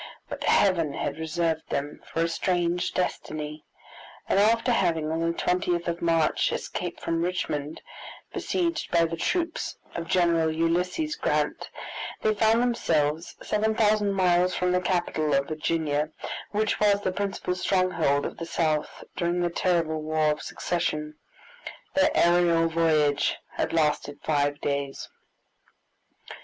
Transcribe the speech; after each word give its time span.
But 0.29 0.43
Heaven 0.45 0.93
had 0.93 1.19
reserved 1.19 1.69
them 1.69 2.01
for 2.03 2.23
a 2.23 2.27
strange 2.27 2.91
destiny, 2.91 3.63
and 4.27 4.39
after 4.39 4.71
having, 4.71 5.11
on 5.11 5.19
the 5.19 5.37
20th 5.37 5.87
of 5.87 6.01
March, 6.01 6.51
escaped 6.51 6.99
from 6.99 7.21
Richmond, 7.21 7.83
besieged 8.33 8.89
by 8.89 9.05
the 9.05 9.15
troops 9.15 9.77
of 9.93 10.07
General 10.07 10.49
Ulysses 10.49 11.15
Grant, 11.15 11.69
they 12.23 12.33
found 12.33 12.63
themselves 12.63 13.35
seven 13.43 13.75
thousand 13.75 14.13
miles 14.13 14.55
from 14.55 14.71
the 14.71 14.81
capital 14.81 15.35
of 15.35 15.47
Virginia, 15.49 16.09
which 16.49 16.79
was 16.79 17.01
the 17.01 17.11
principal 17.11 17.53
stronghold 17.53 18.25
of 18.25 18.37
the 18.37 18.45
South, 18.47 19.03
during 19.15 19.39
the 19.41 19.51
terrible 19.51 20.01
War 20.01 20.31
of 20.31 20.41
Secession. 20.41 21.13
Their 21.93 22.09
aerial 22.15 22.67
voyage 22.67 23.35
had 23.51 23.71
lasted 23.71 24.17
five 24.23 24.59
days. 24.61 25.09